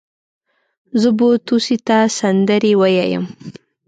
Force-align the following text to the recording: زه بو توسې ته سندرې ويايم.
زه 1.01 1.09
بو 1.17 1.29
توسې 1.47 1.77
ته 1.87 1.97
سندرې 2.19 2.73
ويايم. 2.81 3.25